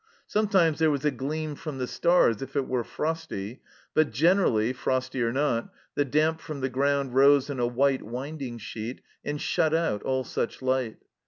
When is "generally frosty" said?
4.09-5.21